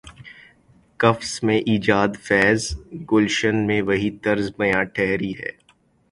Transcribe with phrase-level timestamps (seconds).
[0.99, 2.61] قفس میں ایجادفیض،
[3.11, 5.51] گلشن میں وہی طرز بیاں ٹھہری ہے۔